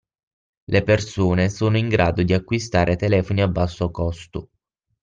Le 0.65 0.81
persone 0.81 1.47
sono 1.51 1.77
in 1.77 1.87
grado 1.87 2.23
di 2.23 2.33
acquistare 2.33 2.95
telefoni 2.95 3.41
a 3.43 3.47
basso 3.47 3.91
costo 3.91 4.49